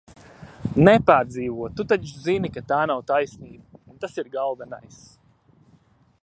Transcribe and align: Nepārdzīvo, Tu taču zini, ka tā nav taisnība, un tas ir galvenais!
Nepārdzīvo, 0.87 1.67
Tu 1.79 1.85
taču 1.91 2.21
zini, 2.23 2.51
ka 2.55 2.63
tā 2.71 2.79
nav 2.93 3.05
taisnība, 3.13 3.83
un 3.93 4.01
tas 4.07 4.17
ir 4.23 4.33
galvenais! 4.39 4.99